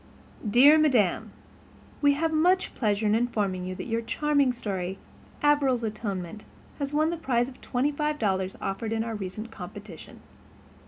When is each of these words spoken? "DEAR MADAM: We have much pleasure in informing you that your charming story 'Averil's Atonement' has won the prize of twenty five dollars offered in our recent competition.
"DEAR 0.49 0.79
MADAM: 0.79 1.29
We 2.01 2.13
have 2.13 2.33
much 2.33 2.73
pleasure 2.73 3.05
in 3.05 3.13
informing 3.13 3.65
you 3.65 3.75
that 3.75 3.83
your 3.85 4.01
charming 4.01 4.51
story 4.51 4.97
'Averil's 5.43 5.83
Atonement' 5.83 6.43
has 6.79 6.91
won 6.91 7.11
the 7.11 7.17
prize 7.17 7.47
of 7.47 7.61
twenty 7.61 7.91
five 7.91 8.17
dollars 8.17 8.55
offered 8.59 8.93
in 8.93 9.03
our 9.03 9.13
recent 9.13 9.51
competition. 9.51 10.21